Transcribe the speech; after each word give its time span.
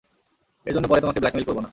এর 0.65 0.73
জন্য 0.73 0.85
পরে 0.87 1.01
তোমাকে 1.01 1.19
ব্ল্যাকমেইল 1.19 1.45
করব 1.45 1.59
না। 1.59 1.69